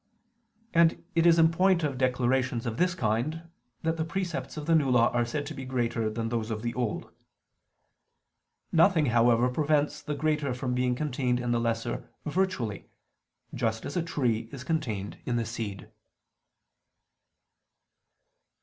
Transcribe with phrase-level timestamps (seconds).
[0.73, 3.47] And it is in the point of declarations of this kind
[3.83, 6.63] that the precepts of the New Law are said to be greater than those of
[6.63, 7.11] the Old.
[8.71, 12.89] Nothing, however, prevents the greater from being contained in the lesser virtually;
[13.53, 15.87] just as a tree is contained in the seed.